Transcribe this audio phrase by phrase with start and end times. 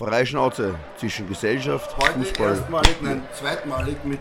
[0.00, 2.48] Freischnauze zwischen Gesellschaft, Heute Fußball.
[2.56, 4.20] erstmalig, nein, zweitmalig mit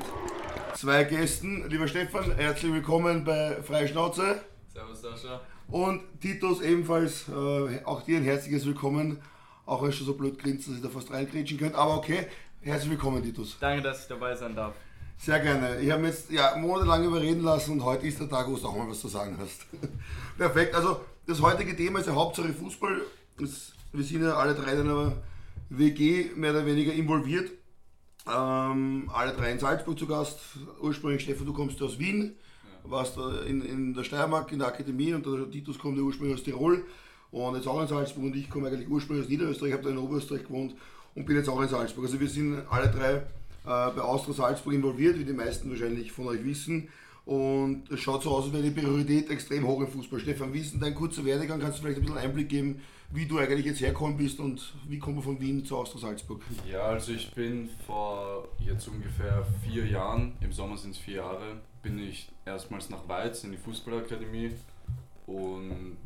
[0.76, 1.70] zwei Gästen.
[1.70, 4.42] Lieber Stefan, herzlich willkommen bei Freischnauze.
[4.74, 5.40] Servus Sascha.
[5.70, 9.22] Und Titus ebenfalls, äh, auch dir ein herzliches Willkommen.
[9.66, 11.78] Auch wenn es schon so blöd grinst, dass ich da fast reingrätschen könnte.
[11.78, 12.28] Aber okay,
[12.62, 13.56] herzlich willkommen, Titus.
[13.62, 14.74] Danke, dass ich dabei sein darf.
[15.18, 15.80] Sehr gerne.
[15.80, 18.68] Ich habe mich jetzt ja, monatelang überreden lassen und heute ist der Tag, wo du
[18.68, 19.66] auch mal was zu sagen hast.
[20.38, 20.76] Perfekt.
[20.76, 23.00] Also das heutige Thema ist ja Hauptsache Fußball.
[23.40, 25.14] Das, wir sind ja alle drei in einer
[25.70, 27.52] WG mehr oder weniger involviert.
[28.28, 30.40] Ähm, alle drei in Salzburg zu Gast.
[30.82, 32.36] Ursprünglich, Stefan, du kommst aus Wien,
[32.84, 36.86] warst in, in der Steiermark in der Akademie und der Titus kommt ursprünglich aus Tirol
[37.32, 39.98] und jetzt auch in Salzburg und ich komme eigentlich ursprünglich aus Niederösterreich, habe da in
[39.98, 40.76] Oberösterreich gewohnt
[41.16, 42.06] und bin jetzt auch in Salzburg.
[42.06, 43.22] Also wir sind alle drei äh,
[43.66, 46.90] bei Austria Salzburg involviert, wie die meisten wahrscheinlich von euch wissen.
[47.26, 50.20] Und es schaut so aus, als wäre die Priorität extrem hoch im Fußball.
[50.20, 51.60] Stefan, wie ist denn dein kurzer Werdegang?
[51.60, 52.82] Kannst du vielleicht ein bisschen Einblick geben,
[53.12, 56.42] wie du eigentlich jetzt hergekommen bist und wie kommen wir von Wien zu Austria Salzburg?
[56.70, 61.58] Ja, also ich bin vor jetzt ungefähr vier Jahren, im Sommer sind es vier Jahre,
[61.82, 64.52] bin ich erstmals nach Weiz in die Fußballakademie
[65.26, 65.98] und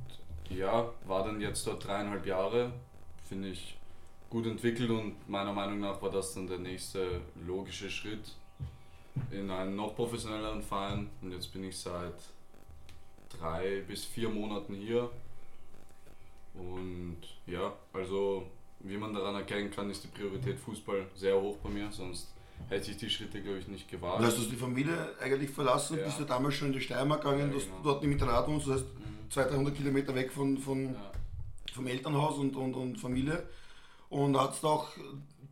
[0.50, 2.72] ja, war dann jetzt dort dreieinhalb Jahre,
[3.28, 3.78] finde ich
[4.30, 8.36] gut entwickelt und meiner Meinung nach war das dann der nächste logische Schritt
[9.30, 12.16] in einen noch professionelleren Verein und jetzt bin ich seit
[13.30, 15.10] drei bis vier Monaten hier
[16.54, 18.46] und ja, also
[18.80, 22.34] wie man daran erkennen kann, ist die Priorität Fußball sehr hoch bei mir, sonst
[22.70, 24.20] hätte ich die Schritte, glaube ich, nicht gewagt.
[24.20, 25.98] Und hast du die Familie eigentlich verlassen?
[25.98, 26.06] Ja.
[26.06, 27.78] Bist du damals schon in die Steiermark gegangen, Ja, genau.
[27.78, 29.32] du dort im Internat wohnst, das heißt Mhm.
[29.32, 31.12] 200, 300 Kilometer weg von, von, Ja.
[31.74, 33.44] vom Elternhaus und, und, und Familie.
[34.10, 34.90] Und hat es da auch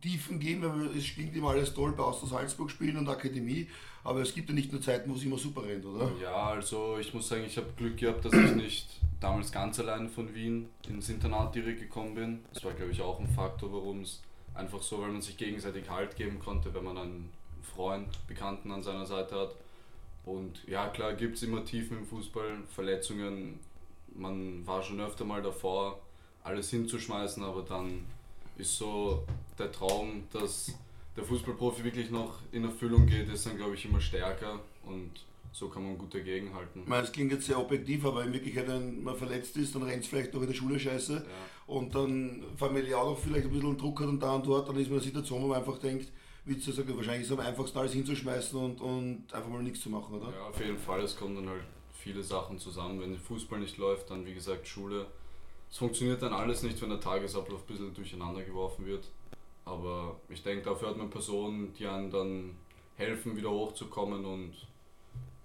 [0.02, 3.68] Tiefen gegeben, weil es klingt immer alles toll bei Austria Salzburg spielen und Akademie,
[4.04, 6.10] aber es gibt ja nicht nur Zeiten, wo es immer super rennt, oder?
[6.20, 10.08] Ja, also ich muss sagen, ich habe Glück gehabt, dass ich nicht damals ganz allein
[10.08, 12.40] von Wien ins Internat direkt gekommen bin.
[12.52, 14.20] Das war, glaube ich, auch ein Faktor, warum es
[14.54, 17.30] einfach so, weil man sich gegenseitig Halt geben konnte, wenn man einen
[17.62, 19.54] Freund, Bekannten an seiner Seite hat.
[20.24, 23.60] Und ja, klar gibt es immer Tiefen im Fußball, Verletzungen.
[24.14, 26.00] Man war schon öfter mal davor,
[26.42, 28.04] alles hinzuschmeißen, aber dann
[28.56, 29.24] ist so
[29.58, 30.72] der Traum, dass
[31.16, 35.10] der Fußballprofi wirklich noch in Erfüllung geht, ist dann, glaube ich, immer stärker und
[35.54, 36.82] so kann man gut dagegenhalten.
[36.82, 39.82] Ich meine, es klingt jetzt sehr objektiv, aber in Wirklichkeit, wenn man verletzt ist, dann
[39.82, 41.22] rennt es vielleicht noch in der Schule scheiße Ja.
[41.74, 44.76] und dann familiär auch noch vielleicht ein bisschen Druck hat und da und dort, dann
[44.76, 46.10] ist man in einer Situation, wo man einfach denkt,
[46.46, 49.80] wie du sagst, wahrscheinlich ist es am einfachsten alles hinzuschmeißen und, und einfach mal nichts
[49.82, 50.32] zu machen, oder?
[50.34, 51.00] Ja, auf jeden Fall.
[51.02, 51.62] Es kommen dann halt
[51.92, 53.00] viele Sachen zusammen.
[53.00, 55.06] Wenn der Fußball nicht läuft, dann wie gesagt Schule.
[55.72, 59.08] Es funktioniert dann alles nicht, wenn der Tagesablauf ein bisschen durcheinander geworfen wird.
[59.64, 62.56] Aber ich denke, dafür hat man Personen, die einem dann
[62.96, 64.52] helfen, wieder hochzukommen und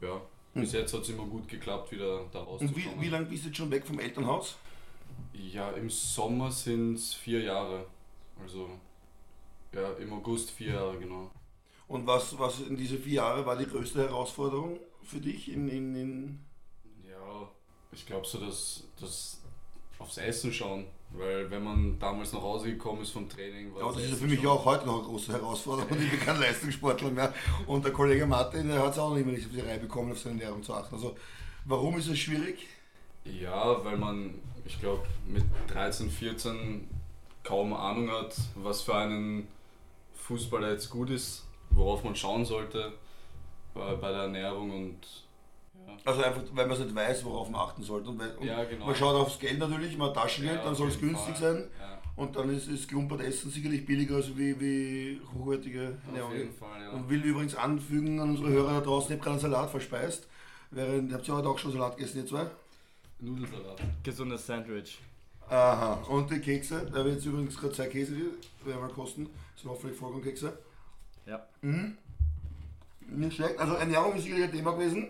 [0.01, 0.21] ja,
[0.53, 2.99] bis jetzt hat es immer gut geklappt, wieder da Und rauszukommen.
[2.99, 4.57] wie, wie lange bist du jetzt schon weg vom Elternhaus?
[5.31, 7.85] Ja, im Sommer sind es vier Jahre.
[8.41, 8.69] Also
[9.73, 11.31] ja, im August vier Jahre, genau.
[11.87, 15.95] Und was, was in diese vier Jahre war die größte Herausforderung für dich in, in,
[15.95, 16.39] in
[17.09, 17.49] Ja,
[17.93, 19.41] ich glaube so, dass das
[19.99, 23.91] aufs Essen schauen, weil wenn man damals nach Hause gekommen ist vom Training, war Ja,
[23.93, 25.97] das ist ja für mich schon- auch heute noch eine große Herausforderung.
[25.99, 27.33] Ich bin kein Leistungssportler mehr.
[27.65, 30.19] Und der Kollege Martin, hat es auch noch immer nicht auf die Reihe bekommen, auf
[30.19, 30.95] seine Ernährung zu achten.
[30.95, 31.15] Also,
[31.65, 32.67] warum ist es schwierig?
[33.25, 34.35] Ja, weil man,
[34.65, 36.87] ich glaube, mit 13, 14
[37.43, 39.47] kaum Ahnung hat, was für einen
[40.15, 42.93] Fußballer jetzt gut ist, worauf man schauen sollte
[43.73, 45.23] bei, der Ernährung und.
[46.05, 48.09] Also einfach, weil man es nicht weiß, worauf man achten sollte.
[48.09, 48.85] Und, weil, und Ja, genau.
[48.87, 51.53] Man schaut aufs Geld natürlich, man Taschengeld, Ja, dann soll es günstig Fall.
[51.55, 51.67] sein.
[51.79, 56.33] Ja, Und dann ist, ist Klumpert Essen sicherlich billiger als wie, wie hochwertige auf Ernährung.
[56.35, 56.89] jeden Fall, ja.
[56.91, 60.27] Und will übrigens anfügen an unsere Hörer da draußen, ich habe gerade einen Salat verspeist.
[60.71, 62.47] Während, habt ihr heute auch schon Salat gegessen, ihr zwei?
[63.19, 63.79] Nudelsalat.
[64.03, 64.99] Gesundes Sandwich.
[65.49, 69.29] Aha, und die Kekse, da wird jetzt übrigens gerade zwei Käse, die werden wir kosten.
[69.53, 70.57] Das sind hoffentlich Vollkornkekse.
[71.25, 71.45] Ja.
[71.61, 71.97] Mhm.
[73.09, 73.57] Nicht schlecht.
[73.57, 75.07] Also Ernährung ist sicherlich ein Thema gewesen.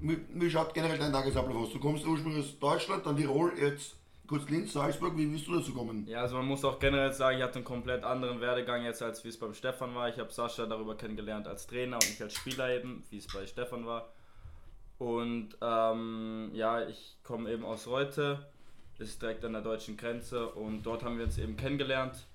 [0.00, 1.72] Wie, schaut generell dein Tagesablauf aus?
[1.72, 3.96] Du kommst ursprünglich aus Deutschland, dann Tirol, jetzt
[4.26, 5.16] kurz Linz, Salzburg.
[5.16, 6.06] Wie bist du dazu kommen?
[6.06, 9.24] Ja, also man muss auch generell sagen, ich hatte einen komplett anderen Werdegang jetzt, als
[9.24, 10.08] wie es beim Stefan war.
[10.08, 13.46] Ich habe Sascha darüber kennengelernt als Trainer und nicht als Spieler eben, wie es bei
[13.46, 14.08] Stefan war.
[14.98, 18.46] Und ähm, ja, ich komme eben aus Reute,
[18.98, 22.26] ist direkt an der deutschen Grenze und dort haben wir uns eben kennengelernt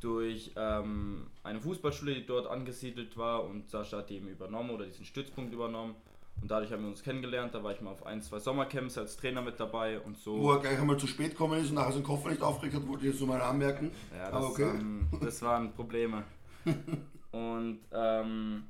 [0.00, 4.86] durch ähm, eine Fußballschule, die dort angesiedelt war und Sascha hat die eben übernommen oder
[4.86, 5.94] diesen Stützpunkt übernommen.
[6.40, 7.54] Und dadurch haben wir uns kennengelernt.
[7.54, 10.40] Da war ich mal auf ein, zwei Sommercamps als Trainer mit dabei und so.
[10.40, 12.88] Wo er gleich einmal zu spät gekommen ist und nachher seinen Koffer nicht aufgeregt hat,
[12.88, 13.92] wollte ich jetzt nur mal anmerken.
[14.16, 14.70] Ja, das, okay.
[14.70, 16.24] ähm, das waren Probleme.
[17.32, 18.64] und ähm,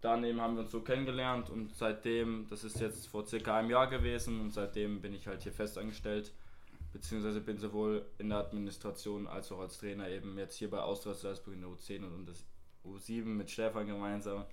[0.00, 3.70] dann eben haben wir uns so kennengelernt und seitdem, das ist jetzt vor circa einem
[3.70, 6.32] Jahr gewesen und seitdem bin ich halt hier fest angestellt
[6.92, 11.14] beziehungsweise bin sowohl in der Administration als auch als Trainer eben jetzt hier bei Austria
[11.14, 12.44] Salzburg in der U10 und das
[12.84, 14.44] U7 mit Stefan gemeinsam.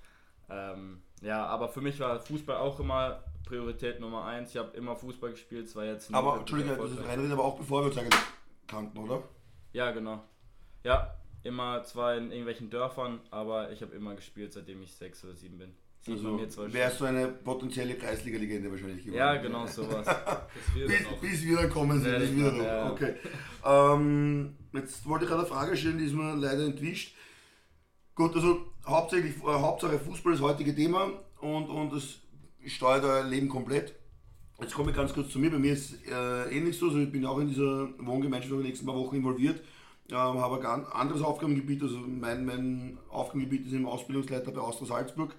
[0.49, 4.51] Ähm, ja, aber für mich war Fußball auch immer Priorität Nummer eins.
[4.51, 7.81] Ich habe immer Fußball gespielt, zwar jetzt Aber, Entschuldige, das ist reinreden, aber auch bevor
[7.81, 8.19] wir uns eigentlich
[8.67, 9.23] kannten, oder?
[9.73, 10.23] Ja, genau.
[10.83, 15.35] Ja, immer zwar in irgendwelchen Dörfern, aber ich habe immer gespielt, seitdem ich sechs oder
[15.35, 15.73] sieben bin.
[16.01, 19.17] Sieht Also, wärst du eine potenzielle Kreisliga-Legende wahrscheinlich geworden.
[19.17, 20.07] Ja, genau sowas.
[20.79, 22.83] Das Bis, bis wir dann kommen sind, Ja, bis wir ja.
[22.83, 22.91] dann.
[22.91, 23.15] Okay.
[23.65, 27.15] Ähm, jetzt wollte ich gerade eine Frage stellen, die ist mir leider entwischt.
[28.15, 32.19] Gut, also hauptsächlich, äh, Hauptsache Fußball ist das heutige Thema und, und das
[32.65, 33.95] steuert euer Leben komplett.
[34.59, 35.49] Jetzt komme ich ganz kurz zu mir.
[35.49, 36.87] Bei mir ist äh, ähnlich so.
[36.87, 39.61] Also ich bin auch in dieser Wohngemeinschaft über die nächsten paar Wochen involviert.
[40.11, 41.81] Ähm, habe ein ganz anderes Aufgabengebiet.
[41.81, 45.33] Also mein, mein Aufgabengebiet ist im Ausbildungsleiter bei Austria Salzburg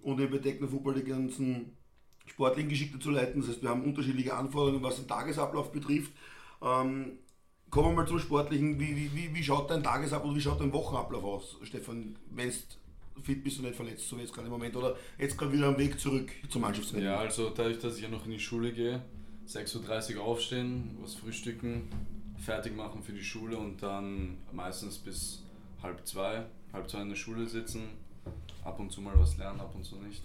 [0.00, 1.76] und bei Techno Football die ganzen
[2.26, 3.40] sportlichen Geschichte zu leiten.
[3.40, 6.12] Das heißt, wir haben unterschiedliche Anforderungen, was den Tagesablauf betrifft.
[6.62, 7.18] Ähm,
[7.70, 8.80] kommen wir mal zum Sportlichen.
[8.80, 12.54] Wie, wie, wie, wie schaut dein Tagesablauf wie schaut dein Wochenablauf aus, Stefan, wenn du
[13.22, 15.68] fit bist und nicht verletzt, so wie jetzt gerade im Moment, oder jetzt gerade wieder
[15.68, 17.06] am Weg zurück zum Mannschaftstraining?
[17.06, 19.02] Ja, also dadurch, dass ich ja noch in die Schule gehe,
[19.46, 21.88] 6.30 Uhr aufstehen, was frühstücken,
[22.38, 25.42] fertig machen für die Schule und dann meistens bis
[25.82, 27.82] halb zwei, halb zwei in der Schule sitzen,
[28.64, 30.22] ab und zu mal was lernen, ab und zu nicht.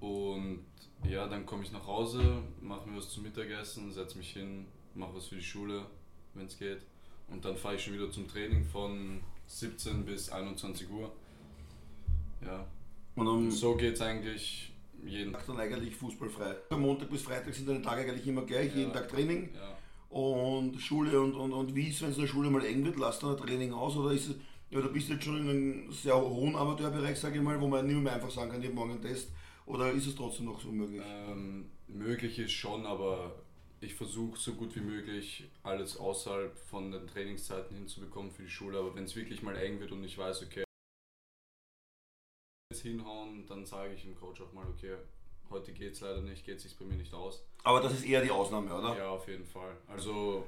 [0.00, 0.60] Und
[1.08, 5.14] ja, dann komme ich nach Hause, mache mir was zum Mittagessen, setze mich hin, mache
[5.14, 5.86] was für die Schule,
[6.34, 6.80] wenn es geht.
[7.28, 11.12] Und dann fahre ich schon wieder zum Training von 17 bis 21 Uhr.
[12.44, 12.66] Ja,
[13.14, 14.72] Und am so geht es eigentlich
[15.04, 15.46] jeden Tag.
[15.46, 16.56] Tag dann eigentlich fußballfrei.
[16.68, 19.00] Von Montag bis Freitag sind deine Tage eigentlich immer gleich, jeden Ja.
[19.00, 19.76] Tag Training Ja.
[20.10, 22.96] und Schule und, und, und wie ist wenn es in der Schule mal eng wird,
[22.98, 24.36] lasst du ein Training aus oder ist es,
[24.70, 27.86] ja, du bist jetzt schon in einem sehr hohen Amateurbereich, sage ich mal, wo man
[27.86, 29.30] nicht mehr einfach sagen kann, ich habe morgen einen Test
[29.64, 31.02] oder ist es trotzdem noch so möglich?
[31.04, 33.32] Ähm, möglich ist schon, aber
[33.80, 38.78] ich versuche so gut wie möglich alles außerhalb von den Trainingszeiten hinzubekommen für die Schule.
[38.78, 40.64] Aber wenn es wirklich mal eng wird und ich weiß, okay,
[42.76, 44.96] jetzt hinhauen, dann sage ich dem Coach auch mal, okay,
[45.50, 47.42] heute geht's leider nicht, geht sich bei mir nicht aus.
[47.64, 48.96] Aber das ist eher die Ausnahme, oder?
[48.96, 49.76] Ja, auf jeden Fall.
[49.88, 50.46] Also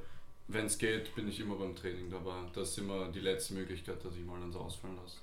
[0.48, 2.36] wenn es geht, bin ich immer beim Training dabei.
[2.52, 5.18] Das ist immer die letzte Möglichkeit, dass ich mal eins ausfallen lasse.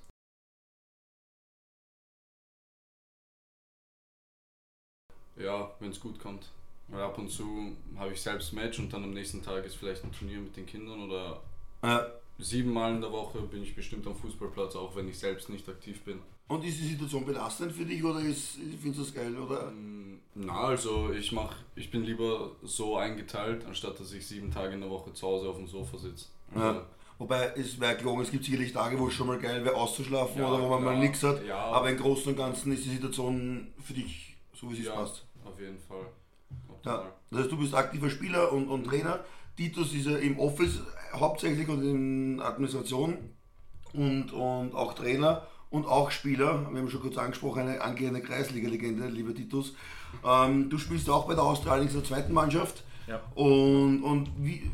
[5.37, 6.49] Ja, wenn es gut kommt.
[6.87, 10.03] Weil ab und zu habe ich selbst Match und dann am nächsten Tag ist vielleicht
[10.03, 11.41] ein Turnier mit den Kindern oder
[11.83, 12.11] Ja.
[12.37, 16.01] siebenmal in der Woche bin ich bestimmt am Fußballplatz, auch wenn ich selbst nicht aktiv
[16.03, 16.21] bin.
[16.47, 19.35] Und ist die Situation belastend für dich oder ist, findest du das geil?
[19.37, 19.69] Oder?
[19.69, 24.73] Ähm, Na, also ich mach, ich bin lieber so eingeteilt, anstatt dass ich sieben Tage
[24.75, 26.27] in der Woche zu Hause auf dem Sofa sitze.
[26.53, 26.85] Also, Ja.
[27.17, 30.39] Wobei, es wäre gelogen, es gibt sicherlich Tage, wo es schon mal geil wäre, auszuschlafen
[30.41, 31.01] Ja, oder wo man mal klar.
[31.01, 31.43] nichts hat.
[31.45, 31.57] Ja.
[31.57, 34.95] Aber im Großen und Ganzen ist die Situation für dich so, wie sie es Ja,
[34.95, 35.25] passt.
[35.45, 36.05] auf jeden Fall.
[36.83, 37.11] Ja.
[37.31, 39.21] Das heißt, du bist aktiver Spieler und, und Trainer.
[39.55, 40.81] Titus ist ja im Office
[41.13, 43.17] hauptsächlich und in Administration
[43.93, 46.65] und, und auch Trainer und auch Spieler.
[46.71, 49.75] Wir haben schon kurz angesprochen, eine angehende Kreisliga-Legende, lieber Titus.
[50.25, 52.83] Ähm, du spielst auch bei der in der zweiten Mannschaft.
[53.07, 53.21] Ja.
[53.35, 54.71] Und, und wie,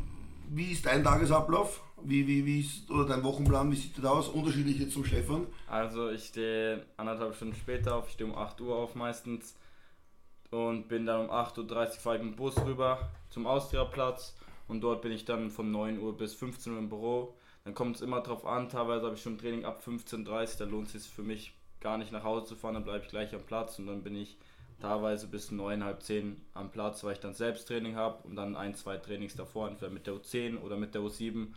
[0.48, 1.82] wie ist dein Tagesablauf?
[2.04, 4.28] Wie, wie, wie ist, oder dein Wochenplan, wie sieht der aus?
[4.28, 5.46] Unterschiedlich jetzt zum Stefan.
[5.68, 9.56] Also ich stehe anderthalb Stunden später auf, ich stehe um 8 Uhr auf meistens
[10.50, 14.36] und bin dann um 8.30 Uhr fahre ich mit dem Bus rüber zum Austria-Platz
[14.68, 17.34] und dort bin ich dann von 9 Uhr bis 15 Uhr im Büro.
[17.64, 20.64] Dann kommt es immer drauf an, teilweise habe ich schon Training ab 15.30 Uhr, da
[20.64, 23.34] lohnt es sich für mich gar nicht nach Hause zu fahren, dann bleibe ich gleich
[23.34, 24.36] am Platz und dann bin ich
[24.80, 28.56] teilweise bis 9, halb 10 am Platz, weil ich dann selbst Training habe und dann
[28.56, 31.48] ein, zwei Trainings davor, entweder mit der U10 oder mit der U7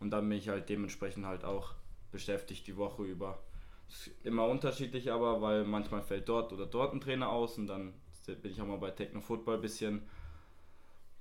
[0.00, 1.74] und dann bin ich halt dementsprechend halt auch
[2.10, 3.38] beschäftigt die Woche über.
[3.88, 7.94] Ist immer unterschiedlich aber, weil manchmal fällt dort oder dort ein Trainer aus und dann
[8.26, 10.02] bin ich auch mal bei Techno Football ein bisschen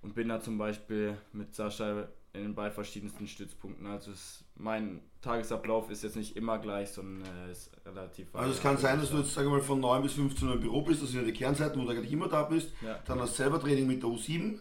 [0.02, 3.86] und bin da zum Beispiel mit Sascha in bei verschiedensten Stützpunkten.
[3.88, 8.62] Also es, mein Tagesablauf ist jetzt nicht immer gleich, sondern äh, ist relativ Also es
[8.62, 11.02] kann sein, dass du jetzt sag mal, von 9 bis 15 Uhr im Büro bist,
[11.02, 12.70] das sind ja die Kernzeiten, wo du eigentlich immer da bist.
[12.82, 13.00] Ja.
[13.06, 14.60] Dann hast du selber Training mit der U7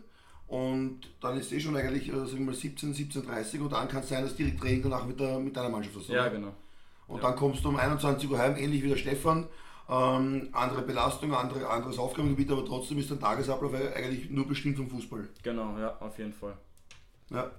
[0.49, 4.03] und dann ist eh schon eigentlich äh, sagen wir mal 17, 17.30 und dann kann
[4.03, 6.09] es sein, dass direkt Training danach mit, der, mit deiner Mannschaft hast.
[6.09, 6.53] Ja, genau.
[7.07, 7.23] Und Ja.
[7.29, 9.49] dann kommst du um 21 Uhr heim, ähnlich wie der Stefan.
[9.89, 14.89] Ähm, andere Belastung, andere, anderes Aufgabengebiet, aber trotzdem ist dein Tagesablauf eigentlich nur bestimmt vom
[14.89, 15.29] Fußball.
[15.43, 16.55] Genau, ja, auf jeden Fall.
[17.31, 17.51] Ja.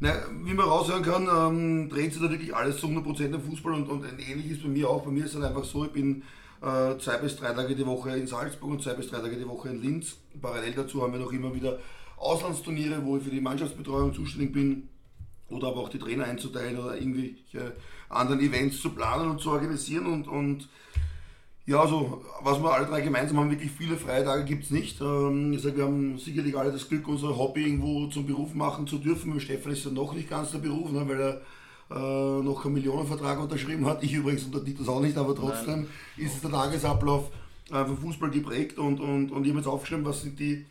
[0.00, 3.74] Na, wie man raushören kann, ähm, dreht sich da wirklich alles zu 100% am Fußball
[3.74, 5.04] und, und ähnlich ist bei mir auch.
[5.04, 6.22] Bei mir ist es einfach so, ich bin
[6.62, 9.46] äh, zwei bis drei Tage die Woche in Salzburg und zwei bis drei Tage die
[9.46, 10.16] Woche in Linz.
[10.40, 11.78] Parallel dazu haben wir noch immer wieder
[12.16, 14.88] Auslandsturniere, wo ich für die Mannschaftsbetreuung zuständig bin
[15.50, 17.76] oder aber auch die Trainer einzuteilen oder irgendwelche
[18.08, 20.68] anderen Events zu planen und zu organisieren und, und
[21.70, 25.00] Ja, also was wir alle drei gemeinsam haben, wirklich viele freie Tage gibt es nicht.
[25.00, 28.88] Ähm, ich sage, wir haben sicherlich alle das Glück, unser Hobby irgendwo zum Beruf machen
[28.88, 29.32] zu dürfen.
[29.32, 31.40] Mit Stefan ist ja noch nicht ganz der Beruf, ne, weil er
[31.96, 34.02] äh, noch einen Millionenvertrag unterschrieben hat.
[34.02, 35.86] Ich übrigens unterliegt das auch nicht, aber trotzdem Nein.
[36.16, 37.30] ist es der Tagesablauf
[37.70, 40.66] äh, vom Fußball geprägt und, und, und ich habe jetzt aufgeschrieben, was sind die,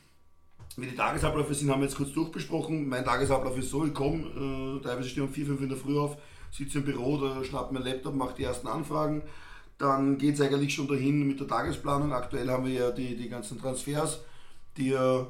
[0.76, 2.90] wie die Tagesabläufe sind, haben wir jetzt kurz durchbesprochen.
[2.90, 5.98] Mein Tagesablauf ist so, ich komme, äh, teilweise stehe um 4, 5 in der Früh
[5.98, 6.18] auf,
[6.52, 9.22] sitze im Büro, da schnappe meinen Laptop, mache die ersten Anfragen
[9.80, 12.14] dann geht es eigentlich schon dahin mit der Tagesplanung.
[12.14, 14.20] Aktuell haben wir ja die, die ganzen Transfers,
[14.78, 15.26] die ja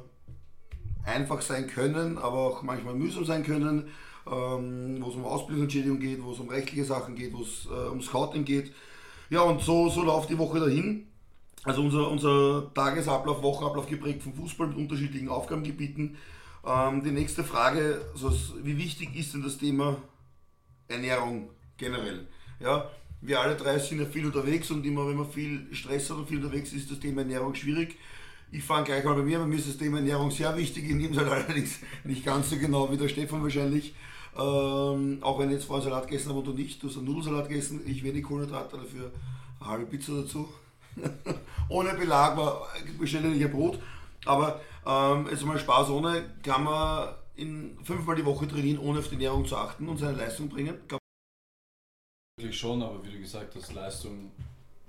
[1.04, 3.88] einfach sein können, aber auch manchmal mühsam sein können,
[4.26, 7.88] ähm, wo es um Ausbildungsentschädigung geht, wo es um rechtliche Sachen geht, wo es äh,
[7.88, 8.72] um Scouting geht.
[9.30, 11.06] Ja, und so, so läuft die Woche dahin.
[11.62, 16.16] Also unser, unser Tagesablauf, Wochenablauf geprägt vom Fußball mit unterschiedlichen Aufgabengebieten.
[16.66, 18.32] Ähm, die nächste Frage, also
[18.64, 19.96] wie wichtig ist denn das Thema
[20.88, 22.26] Ernährung generell?
[22.58, 22.90] Ja,
[23.22, 26.28] wir alle drei sind ja viel unterwegs und immer wenn man viel Stress hat und
[26.28, 27.96] viel unterwegs ist, ist das Thema Ernährung schwierig.
[28.52, 30.94] Ich fange gleich mal bei mir, bei mir ist das Thema Ernährung sehr wichtig, ich
[30.94, 33.94] nehme es halt allerdings nicht ganz so genau wie der Stefan wahrscheinlich.
[34.36, 37.06] Ähm, auch wenn ich jetzt vorhin Salat gegessen habe und du nicht, du hast einen
[37.06, 39.10] Nudelsalat gegessen, ich wenig Kohlenhydrate, dafür
[39.60, 40.48] eine halbe Pizza dazu.
[41.68, 43.78] ohne Belag war beständig ein Brot.
[44.24, 49.08] Aber ähm, jetzt mal Spaß ohne, kann man in fünfmal die Woche trainieren, ohne auf
[49.08, 50.74] die Ernährung zu achten und seine Leistung bringen.
[52.40, 54.30] Wirklich schon, aber wie du gesagt hast, Leistung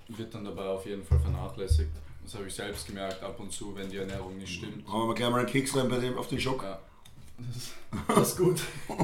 [0.08, 1.90] wird dann dabei auf jeden Fall vernachlässigt.
[2.24, 4.88] Das habe ich selbst gemerkt, ab und zu, wenn die Ernährung nicht stimmt.
[4.88, 6.62] Haben wir gleich mal einen Keks rein bei dem, auf den Schock.
[6.62, 6.78] Ja.
[7.36, 7.72] Das,
[8.08, 8.62] das ist gut.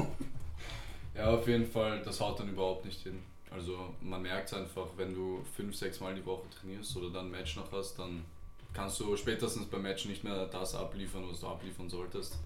[1.15, 3.19] ja, auf jeden Fall, das haut dann überhaupt nicht hin.
[3.51, 7.27] Also man merkt es einfach, wenn du fünf, sechs Mal die Woche trainierst oder dann
[7.27, 8.25] ein Match noch hast, dann
[8.73, 12.39] kannst du spätestens beim Match nicht mehr das abliefern, was du abliefern solltest.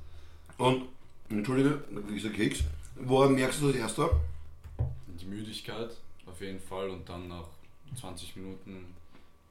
[0.58, 0.84] Und,
[1.30, 4.10] entschuldige, dieser Keks, woran merkst du das erste?
[5.20, 5.92] Die Müdigkeit
[6.26, 7.48] auf jeden Fall und dann nach
[8.00, 8.94] 20 Minuten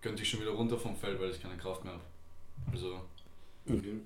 [0.01, 2.03] könnte ich schon wieder runter vom Feld, weil ich keine Kraft mehr habe.
[2.73, 3.01] Also.
[3.67, 4.01] Okay.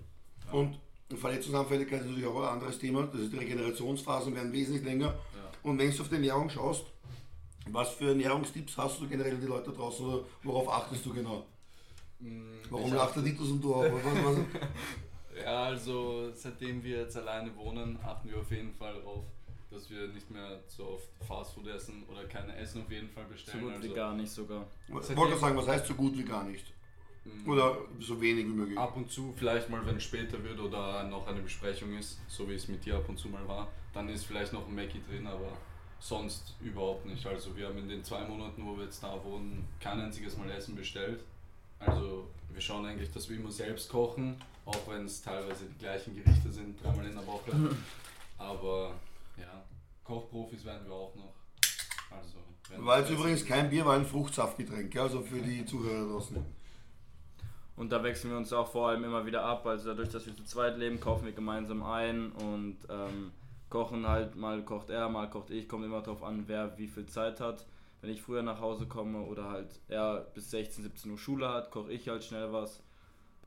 [0.46, 0.52] Ja.
[0.52, 0.78] Und
[1.14, 3.04] Verletzungsanfälligkeit ist natürlich auch ein anderes Thema.
[3.04, 5.06] Das ist die Regenerationsphasen werden wesentlich länger.
[5.06, 5.50] Ja.
[5.62, 6.84] Und wenn du auf die Ernährung schaust,
[7.68, 11.46] was für Ernährungstipps hast du generell die Leute draußen oder worauf achtest du genau?
[12.20, 13.84] Mm, Warum lacht der Titus und du auch?
[15.42, 19.24] ja, also seitdem wir jetzt alleine wohnen, achten wir auf jeden Fall darauf,
[19.70, 23.60] dass wir nicht mehr so oft Fastfood essen oder keine Essen auf jeden Fall bestellen.
[23.60, 24.66] So gut also wie gar nicht sogar.
[24.88, 26.72] Ich wollte sagen, was heißt so gut wie gar nicht?
[27.24, 27.50] Mm.
[27.50, 28.78] Oder so wenig wie möglich?
[28.78, 32.48] Ab und zu, vielleicht mal, wenn es später wird oder noch eine Besprechung ist, so
[32.48, 35.02] wie es mit dir ab und zu mal war, dann ist vielleicht noch ein Mackie
[35.08, 35.52] drin, aber
[35.98, 37.26] sonst überhaupt nicht.
[37.26, 40.50] Also wir haben in den zwei Monaten, wo wir jetzt da wohnen, kein einziges Mal
[40.50, 41.20] Essen bestellt.
[41.78, 46.14] Also wir schauen eigentlich, dass wir immer selbst kochen, auch wenn es teilweise die gleichen
[46.14, 47.52] Gerichte sind, dreimal in der Woche.
[48.38, 48.94] Aber
[49.36, 49.64] ja,
[50.04, 51.34] Kochprofis werden wir auch noch.
[52.10, 52.38] Also,
[52.84, 56.36] war jetzt übrigens kein Bier, war ein Fruchtsaftgetränk, also für die Zuhörer draußen.
[57.76, 59.66] Und da wechseln wir uns auch vor allem immer wieder ab.
[59.66, 63.32] Also dadurch, dass wir zu zweit leben, kaufen wir gemeinsam ein und ähm,
[63.68, 67.06] kochen halt, mal kocht er, mal kocht ich, kommt immer darauf an, wer wie viel
[67.06, 67.66] Zeit hat.
[68.00, 71.70] Wenn ich früher nach Hause komme oder halt er bis 16, 17 Uhr Schule hat,
[71.70, 72.82] koche ich halt schnell was,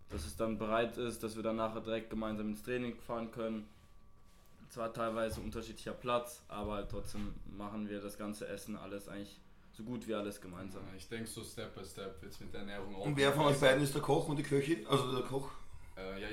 [0.10, 3.68] dass es dann bereit ist, dass wir dann nachher direkt gemeinsam ins Training fahren können
[4.70, 9.40] zwar teilweise unterschiedlicher Platz, aber trotzdem machen wir das ganze Essen alles eigentlich
[9.74, 10.84] so gut wie alles gemeinsam.
[10.88, 13.06] Ja, ich denke so Step by Step jetzt mit der Ernährung auch.
[13.06, 14.86] Und wer von euch beiden ist der Koch und die Köchin?
[14.88, 15.52] Also der Koch?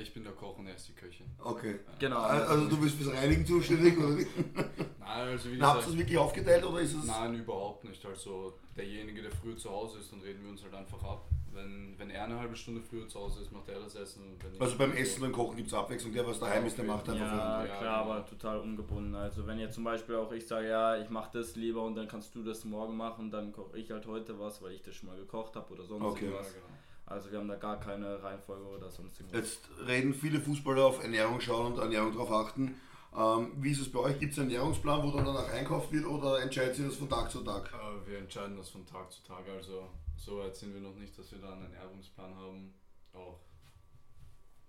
[0.01, 1.25] Ich bin der Koch und er ist die Köchin.
[1.43, 1.71] Okay.
[1.71, 1.93] Ja.
[1.99, 2.19] Genau.
[2.19, 4.27] Also du bist fürs Reinigen zuständig oder wie?
[4.99, 7.05] Nein, also wie gesagt, Habt ihr es wirklich aufgeteilt oder ist es?
[7.05, 8.05] Nein, überhaupt nicht.
[8.05, 11.25] Also derjenige, der früher zu Hause ist, dann reden wir uns halt einfach ab.
[11.53, 14.23] Wenn, wenn er eine halbe Stunde früher zu Hause ist, macht er das Essen.
[14.59, 16.13] also beim Essen und Kochen gibt es Abwechslung.
[16.13, 18.13] Der, was daheim ist, der macht einfach Ja, ja klar, genau.
[18.13, 19.15] aber total ungebunden.
[19.15, 22.07] Also wenn jetzt zum Beispiel auch ich sage, ja, ich mache das lieber und dann
[22.07, 25.09] kannst du das morgen machen, dann koche ich halt heute was, weil ich das schon
[25.09, 26.29] mal gekocht habe oder sonst okay.
[26.31, 26.47] was.
[26.47, 26.77] Ja, genau.
[27.07, 29.41] Also wir haben da gar keine Reihenfolge oder sonst irgendwas.
[29.41, 32.75] Jetzt reden viele Fußballer auf Ernährung schauen und Ernährung darauf achten.
[33.15, 34.19] Ähm, wie ist es bei euch?
[34.19, 37.31] Gibt es einen Ernährungsplan, wo dann danach einkauft wird oder entscheidet ihr das von Tag
[37.31, 37.71] zu Tag?
[37.73, 39.43] Äh, wir entscheiden das von Tag zu Tag.
[39.55, 42.73] Also so weit sind wir noch nicht, dass wir da einen Ernährungsplan haben.
[43.13, 43.39] Auch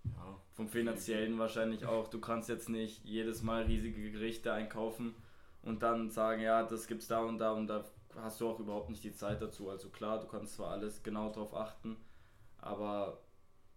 [0.04, 2.08] ja, vom finanziellen wahrscheinlich auch.
[2.08, 5.14] Du kannst jetzt nicht jedes Mal riesige Gerichte einkaufen
[5.62, 7.84] und dann sagen, ja, das gibt's da und da und da
[8.16, 9.68] hast du auch überhaupt nicht die Zeit dazu.
[9.68, 11.96] Also klar, du kannst zwar alles genau darauf achten,
[12.60, 13.18] aber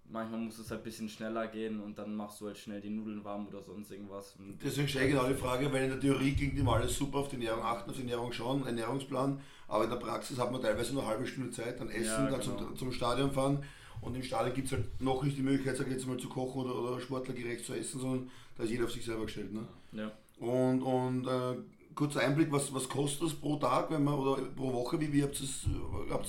[0.05, 2.89] manchmal muss es halt ein bisschen schneller gehen und dann machst du halt schnell die
[2.89, 4.35] Nudeln warm oder sonst irgendwas.
[4.63, 7.29] Deswegen stelle ich genau die Frage, weil in der Theorie klingt immer alles super, auf
[7.29, 10.93] die Ernährung achten, auf die Ernährung schauen, Ernährungsplan, aber in der Praxis hat man teilweise
[10.93, 12.57] nur eine halbe Stunde Zeit, dann essen, ja, dann genau.
[12.57, 13.63] zum, zum Stadion fahren
[14.01, 16.27] und im Stadion gibt es halt noch nicht die Möglichkeit, sag ich jetzt mal, zu
[16.27, 19.53] kochen oder, oder sportlergerecht zu essen, sondern da ist jeder auf sich selber gestellt.
[19.53, 19.67] Ne?
[19.93, 20.11] Ja.
[20.39, 21.55] Und, und äh,
[21.93, 25.23] kurzer Einblick, was, was kostet das pro Tag wenn man, oder pro Woche, wie, wie
[25.23, 25.65] habt das,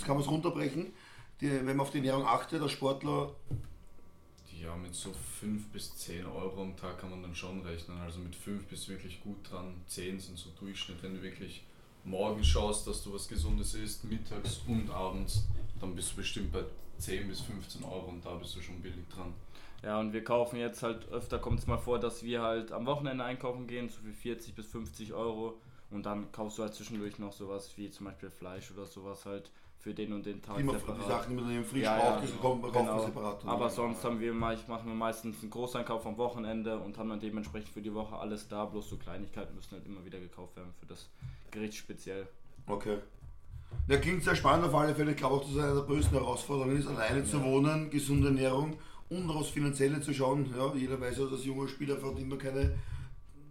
[0.04, 0.92] kann man es runterbrechen?
[1.42, 3.34] Die, wenn man auf die Ernährung achtet, als Sportler,
[4.60, 8.00] Ja, mit so 5 bis 10 Euro am Tag kann man dann schon rechnen.
[8.00, 9.74] Also mit 5 bist du wirklich gut dran.
[9.88, 11.02] 10 sind so Durchschnitt.
[11.02, 11.64] Wenn du wirklich
[12.04, 15.48] morgens schaust, dass du was Gesundes isst, mittags und abends,
[15.80, 16.62] dann bist du bestimmt bei
[16.98, 19.34] 10 bis 15 Euro und da bist du schon billig dran.
[19.82, 22.86] Ja, und wir kaufen jetzt halt, öfter kommt es mal vor, dass wir halt am
[22.86, 25.58] Wochenende einkaufen gehen, so für 40 bis 50 Euro.
[25.90, 29.50] Und dann kaufst du halt zwischendurch noch sowas wie zum Beispiel Fleisch oder sowas halt
[29.82, 32.36] für den und den Tag immer die Sachen, die man frisch Ja, braucht, ja.
[32.40, 33.04] kommt man Genau.
[33.04, 33.44] separat.
[33.44, 37.68] Aber sonst haben wir, machen wir meistens einen Großeinkauf am Wochenende und haben dann dementsprechend
[37.70, 38.64] für die Woche alles da.
[38.64, 41.10] Bloß so Kleinigkeiten müssen halt immer wieder gekauft werden für das
[41.50, 42.28] Gericht speziell.
[42.68, 42.98] Okay.
[43.88, 45.10] Ja, klingt sehr spannend auf alle Fälle.
[45.10, 48.76] Ich glaube auch, dass es eine der größten Herausforderungen ist, alleine zu wohnen, gesunde Ernährung
[49.08, 50.48] und aufs Finanzielle zu schauen.
[50.56, 52.74] Ja, jeder weiß ja, dass junge Spieler verdient man keine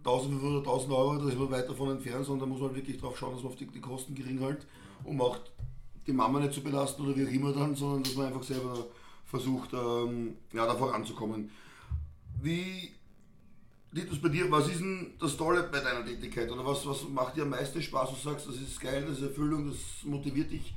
[0.04, 2.96] 1500 oder 1000 Euro, da ist man weit davon entfernt, sondern da muss man wirklich
[2.98, 4.66] darauf schauen, dass man auf die, die Kosten gering hält,
[5.04, 5.38] um auch
[6.06, 8.86] die Mama nicht zu belasten oder wie auch immer dann, sondern dass man einfach selber
[9.26, 11.50] versucht, ähm, ja, da voranzukommen.
[12.40, 12.92] Wie
[13.94, 16.50] Titus, bei dir, was ist denn das Tolle bei deiner Tätigkeit?
[16.50, 18.10] Oder was, was macht dir am meisten Spaß?
[18.10, 20.74] Du sagst, das ist geil, das ist Erfüllung, das motiviert dich.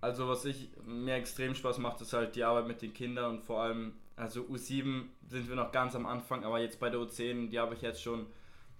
[0.00, 3.44] Also was ich mir extrem Spaß macht, ist halt die Arbeit mit den Kindern und
[3.44, 7.50] vor allem, also U7 sind wir noch ganz am Anfang, aber jetzt bei der U10,
[7.50, 8.26] die habe ich jetzt schon,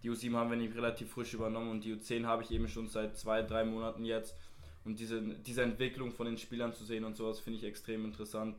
[0.03, 2.89] die U7 haben wir nicht relativ frisch übernommen und die U10 habe ich eben schon
[2.89, 4.37] seit zwei, drei Monaten jetzt.
[4.89, 8.57] Und diese, diese Entwicklung von den Spielern zu sehen und sowas finde ich extrem interessant,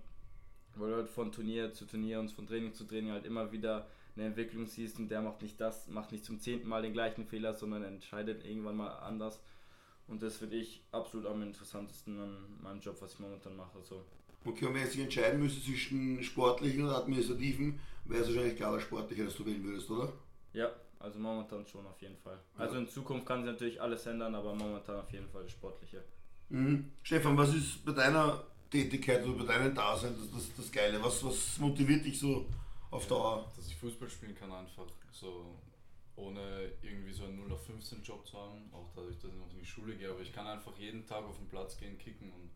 [0.75, 3.88] weil du halt von Turnier zu Turnier und von Training zu Training halt immer wieder
[4.15, 7.25] eine Entwicklung siehst und der macht nicht das, macht nicht zum zehnten Mal den gleichen
[7.25, 9.41] Fehler, sondern entscheidet irgendwann mal anders.
[10.07, 13.81] Und das finde ich absolut am interessantesten an meinem Job, was ich momentan mache.
[13.81, 14.05] So.
[14.45, 18.74] Okay, und wenn ich sich entscheiden müsste zwischen sportlichen und administrativen, wäre es wahrscheinlich klar
[18.74, 20.13] das sportliche, das du wählen würdest, oder?
[20.53, 20.69] Ja,
[21.00, 22.38] also momentan schon auf jeden Fall.
[22.55, 26.03] Also in Zukunft kann sich natürlich alles ändern, aber momentan auf jeden Fall das Sportliche.
[26.50, 26.91] Mhm.
[27.03, 31.01] Stefan, was ist bei deiner Tätigkeit oder bei deinem Dasein das, das, das Geile?
[31.01, 32.46] Was, was motiviert dich so
[32.91, 33.51] auf Dauer?
[33.56, 34.86] Dass ich Fußball spielen kann einfach.
[35.12, 35.58] So
[36.15, 39.51] ohne irgendwie so einen 0 auf 15 Job zu haben, auch dadurch, dass ich noch
[39.53, 42.32] in die Schule gehe, aber ich kann einfach jeden Tag auf den Platz gehen, kicken
[42.32, 42.50] und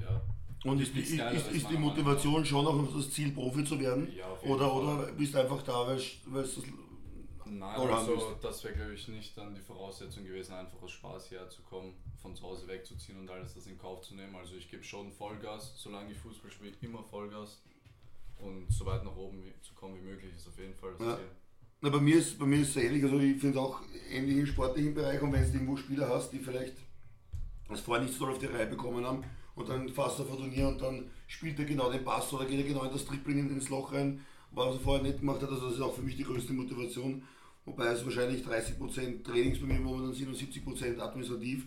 [0.00, 0.20] ja.
[0.64, 3.78] Und ist, Geileres, ist, ist die meiner Meinung Motivation schon auch das Ziel, Profi zu
[3.80, 4.12] werden?
[4.16, 4.80] Ja, auf jeden Oder, Fall.
[4.80, 6.64] oder bist du einfach da, weil es das
[7.46, 11.28] Nein, Oder also das wäre glaube ich nicht dann die Voraussetzung gewesen, einfach aus Spaß
[11.28, 14.34] hierher zu kommen, von zu Hause wegzuziehen und alles das in Kauf zu nehmen.
[14.36, 17.60] Also ich gebe schon Vollgas, solange ich Fußball spiele, immer Vollgas
[18.38, 21.16] und so weit nach oben zu kommen wie möglich ist auf jeden Fall das Ja.
[21.16, 21.26] Ziel.
[21.80, 24.46] Na, bei mir ist bei mir ist es ähnlich, also ich finde auch ähnlich im
[24.46, 26.76] sportlichen Bereich und wenn du irgendwo Spieler hast, die vielleicht
[27.68, 29.24] das vorher nicht so doll auf die Reihe bekommen haben
[29.56, 32.58] und dann fast auf ein Turnier und dann spielt er genau den Pass oder geht
[32.60, 34.24] er genau in das Dribbling ins Loch rein,
[34.54, 37.22] was er vorher nicht gemacht hat, also das ist auch für mich die größte Motivation,
[37.64, 41.66] wobei es wahrscheinlich 30% Trainings bei mir momentan sind und 70% administrativ,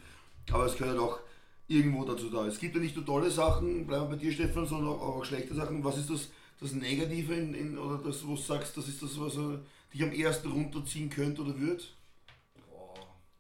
[0.52, 1.19] aber es gehört auch
[1.67, 2.45] irgendwo dazu da.
[2.45, 5.26] Es gibt ja nicht nur tolle Sachen, bleiben wir bei dir Stefan, sondern auch, auch
[5.26, 5.84] schlechte Sachen.
[5.84, 9.19] Was ist das, das Negative in, in, oder das, wo du sagst, das ist das,
[9.19, 11.91] was er dich am ersten runterziehen könnte oder wird?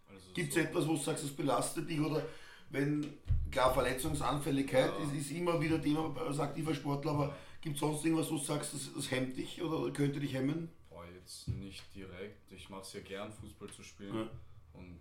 [0.09, 2.23] Also Gibt es so- etwas, wo du sagst, das belastet dich oder
[2.71, 3.05] wenn,
[3.51, 5.05] klar, Verletzungsanfälligkeit Ja.
[5.05, 8.43] ist, ist immer wieder Thema als aktiver Sportler, aber gibt es sonst irgendwas, wo du
[8.43, 10.69] sagst, das, das hemmt dich oder könnte dich hemmen?
[10.87, 12.51] Boah, jetzt nicht direkt.
[12.51, 14.15] Ich mache es ja gern, Fußball zu spielen.
[14.15, 14.29] Ja.
[14.73, 14.99] Und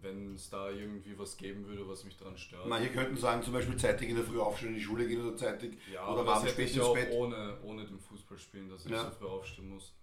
[0.00, 2.66] wenn es da irgendwie was geben würde, was mich daran stört.
[2.66, 5.36] Manche könnten sagen, zum Beispiel zeitig in der Früh aufstehen, in die Schule gehen oder
[5.36, 7.12] zeitig ja, oder hätte spät ins auch Bett.
[7.12, 9.04] ohne, ohne dem Fußballspielen, dass ich Ja.
[9.04, 9.94] so früh aufstehen muss.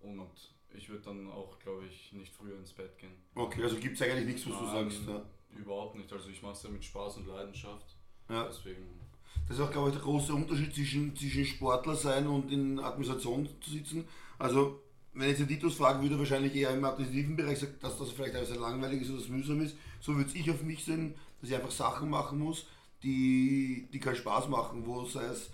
[0.00, 0.30] Und
[0.74, 3.12] ich würde dann auch, glaube ich, nicht früher ins Bett gehen.
[3.34, 5.06] Okay, also gibt es eigentlich nichts, was du Nein, sagst.
[5.06, 5.24] Ja.
[5.58, 6.10] Überhaupt nicht.
[6.10, 7.96] Also ich mache es ja mit Spaß und Leidenschaft.
[8.30, 8.46] Ja.
[8.46, 9.01] Deswegen,
[9.48, 13.48] Das ist auch, glaube ich, der große Unterschied zwischen, zwischen Sportler sein und in Administration
[13.60, 14.04] zu sitzen.
[14.38, 14.80] Also,
[15.14, 18.56] wenn jetzt den Titus fragen würde, wahrscheinlich eher im administrativen Bereich dass das vielleicht sehr
[18.56, 19.76] langweilig ist oder mühsam ist.
[20.00, 22.66] So würde ich auf mich sehen, dass ich einfach Sachen machen muss,
[23.02, 25.50] die, die keinen Spaß machen, wo sei es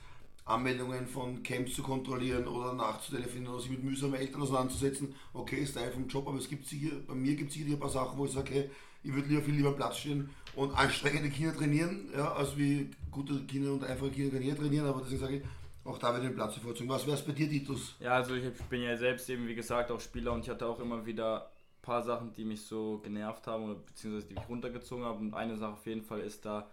[0.48, 5.14] Anmeldungen von Camps zu kontrollieren oder nachzutelefonieren oder sich mit mühsamen Eltern auseinanderzusetzen.
[5.32, 7.80] Okay, ist Teil vom Job, aber es gibt sicher, bei mir gibt es sicher ein
[7.80, 8.70] paar Sachen, wo ich sage, hey,
[9.02, 13.40] ich würde lieber viel lieber Platz stehen und anstrengende Kinder trainieren, ja, als wie gute
[13.44, 15.42] Kinder und einfache Kinder jeder trainieren, aber deswegen sage ich,
[15.84, 16.90] auch da ich den Platz bevorzugen.
[16.90, 17.96] Was wäre es bei dir, Titus?
[18.00, 20.80] Ja, also ich bin ja selbst eben, wie gesagt, auch Spieler und ich hatte auch
[20.80, 25.04] immer wieder ein paar Sachen, die mich so genervt haben oder beziehungsweise die mich runtergezogen
[25.04, 25.28] haben.
[25.28, 26.68] Und eine Sache auf jeden Fall ist da,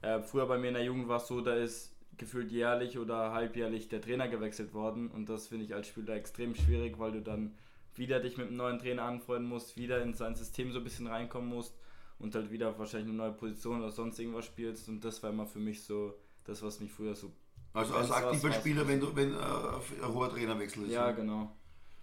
[0.00, 3.32] äh, früher bei mir in der Jugend war es so, da ist gefühlt jährlich oder
[3.32, 7.22] halbjährlich der Trainer gewechselt worden und das finde ich als Spieler extrem schwierig, weil du
[7.22, 7.54] dann
[7.94, 11.06] wieder dich mit einem neuen Trainer anfreunden musst, wieder in sein System so ein bisschen
[11.06, 11.74] reinkommen musst
[12.18, 15.46] und halt wieder wahrscheinlich eine neue Position oder sonst irgendwas spielst und das war immer
[15.46, 17.32] für mich so das, was mich früher so
[17.72, 18.52] Also als aktiver.
[18.52, 20.92] Spieler, wenn, du, wenn äh, ein hoher Trainerwechsel ist.
[20.92, 21.50] ja genau,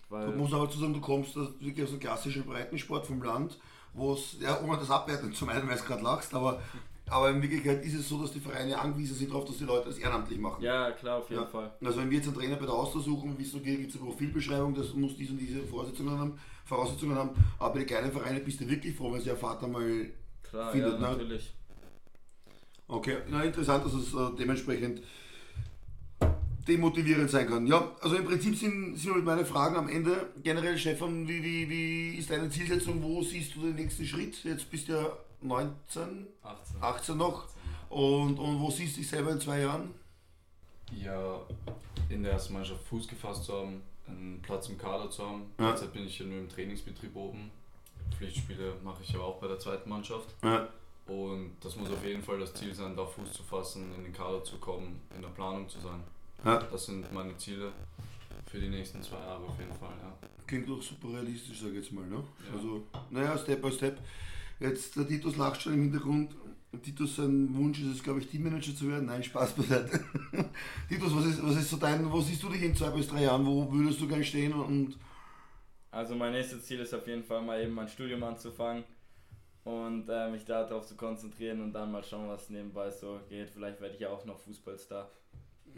[0.10, 3.60] Du weil musst aber zu sagen, du kommst wirklich aus einem klassischen Breitensport vom Land,
[3.94, 6.62] wo es, ja, ohne das abwerten zu meinen, weil du gerade lachst, aber
[7.08, 9.90] Aber in Wirklichkeit ist es so, dass die Vereine angewiesen sind darauf, dass die Leute
[9.90, 10.64] das ehrenamtlich machen.
[10.64, 11.48] Ja, klar, auf jeden Ja.
[11.48, 11.72] Fall.
[11.84, 13.94] Also wenn wir jetzt einen Trainer bei der Austria suchen, wie es so geht, gibt
[13.94, 17.30] es eine Profilbeschreibung, das muss diese und diese Voraussetzungen haben, Voraussetzungen haben.
[17.60, 20.10] Aber den kleinen Vereinen bist du wirklich froh, wenn sie ihr Vater mal
[20.50, 21.08] Klar, Findet, ja, ne?
[21.10, 21.54] natürlich.
[22.88, 25.02] Okay, na interessant, dass es äh, dementsprechend
[26.68, 27.68] demotivierend sein kann.
[27.68, 30.30] Ja, also im Prinzip sind, sind wir mit meinen Fragen am Ende.
[30.44, 33.02] Generell, Stefan, wie, wie, wie ist deine Zielsetzung?
[33.04, 34.44] Wo siehst du den nächsten Schritt?
[34.44, 36.84] Jetzt bist du ja 19, 18.
[36.84, 37.46] 18 noch.
[37.90, 39.94] Und, und wo siehst du dich selber in zwei Jahren?
[40.92, 41.40] Ja,
[42.10, 45.52] in der ersten Mannschaft Fuß gefasst zu haben, einen Platz im Kader zu haben.
[45.60, 45.70] Ja.
[45.70, 47.52] Derzeit bin ich ja nur im Trainingsbetrieb oben.
[48.18, 50.30] Pflichtspiele mache ich aber auch bei der zweiten Mannschaft.
[50.44, 50.68] Ja.
[51.08, 54.14] Und das muss auf jeden Fall das Ziel sein, da Fuß zu fassen, in den
[54.14, 56.04] Kader zu kommen, in der Planung zu sein.
[56.44, 56.60] Ja.
[56.60, 57.72] Das sind meine Ziele
[58.48, 59.94] für die nächsten zwei Jahre auf jeden Fall.
[60.02, 60.28] Ja.
[60.48, 62.06] Klingt doch super realistisch, sag ich jetzt mal.
[62.06, 62.16] Ne?
[62.16, 62.56] Ja.
[62.56, 64.00] Also, naja, Step by Step.
[64.60, 66.36] Jetzt, der Titus lacht schon im Hintergrund.
[66.84, 69.06] Titus, sein Wunsch ist es, glaube ich, Teammanager zu werden.
[69.06, 70.04] Nein, Spaß beiseite.
[70.90, 73.24] Titus, was ist, was ist so dein, wo siehst du dich in zwei bis drei
[73.24, 73.46] Jahren?
[73.46, 74.54] Wo würdest du gerne stehen?
[74.54, 74.98] Und
[75.92, 78.84] Also mein nächstes Ziel ist auf jeden Fall mal eben mein Studium anzufangen
[79.64, 83.50] und äh, mich darauf zu konzentrieren und dann mal schauen, was nebenbei so geht.
[83.50, 85.10] Vielleicht werde ich ja auch noch Fußballstar.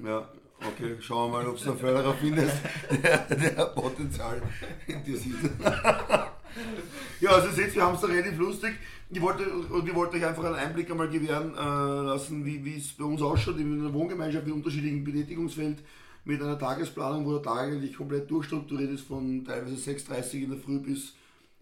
[0.03, 0.27] ja,
[0.59, 2.57] okay, schauen wir mal, ob du einen Förderer findest,
[3.03, 4.41] der, der Potenzial
[4.87, 5.35] in dir sieht.
[7.21, 8.73] ja, also seht, wir haben es da relativ lustig.
[9.09, 13.05] Ich wollte, ich wollte euch einfach einen Einblick einmal gewähren äh, lassen, wie es bei
[13.05, 15.77] uns ausschaut, in einer Gemeinschaft mit unterschiedlichen Betätigungsfeld,
[16.25, 20.59] mit einer Tagesplanung, wo der Tag eigentlich komplett durchstrukturiert ist, von teilweise 6.30 in der
[20.59, 21.13] Früh bis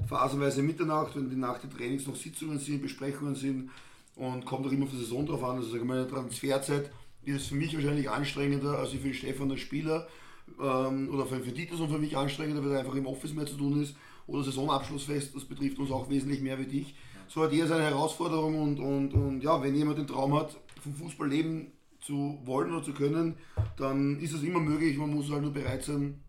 [0.08, 3.70] phasenweise Mitternacht, wenn die nach den Trainings noch Sitzungen sind, Besprechungen sind
[4.16, 5.58] und kommt auch immer auf die Saison drauf an.
[5.58, 6.90] Also der Transferzeit
[7.24, 10.08] ist für mich wahrscheinlich anstrengender als für Stefan als Spieler
[10.60, 13.46] ähm, oder für, für Titus und für mich anstrengender, weil da einfach im Office mehr
[13.46, 13.96] zu tun ist
[14.28, 16.96] oder Saisonabschlussfest, das betrifft uns auch wesentlich mehr wie dich.
[17.28, 20.94] So hat jeder seine Herausforderung und, und, und ja, wenn jemand den Traum hat, vom
[20.94, 23.36] Fußball leben zu wollen oder zu können,
[23.78, 26.22] dann ist es immer möglich, man muss halt nur bereit sein,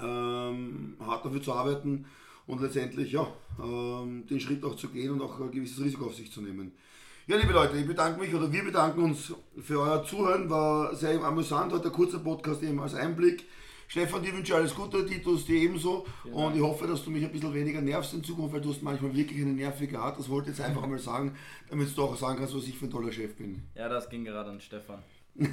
[0.00, 2.06] ähm, hart dafür zu arbeiten
[2.46, 3.26] und letztendlich ja,
[3.62, 6.72] ähm, den Schritt auch zu gehen und auch ein gewisses Risiko auf sich zu nehmen.
[7.26, 9.32] Ja, liebe Leute, ich bedanke mich oder wir bedanken uns
[9.62, 10.50] für euer Zuhören.
[10.50, 13.44] War sehr amüsant, heute ein kurzer Podcast eben als Einblick.
[13.90, 16.06] Stefan, dir wünsche ich alles Gute, Titus dir ebenso.
[16.22, 18.70] Vielen und ich hoffe, dass du mich ein bisschen weniger nervst in Zukunft, weil du
[18.70, 20.16] hast manchmal wirklich eine nervige Art.
[20.16, 21.36] Das wollte ich jetzt einfach einmal sagen,
[21.68, 23.64] damit du auch sagen kannst, was ich für ein toller Chef bin.
[23.74, 25.02] Ja, das ging gerade an Stefan.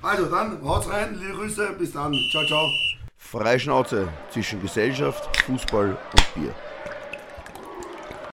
[0.00, 2.14] Also dann, haut's rein, liebe Grüße, bis dann.
[2.30, 2.66] Ciao, ciao.
[3.18, 6.54] Freischnauze zwischen Gesellschaft, Fußball und Bier.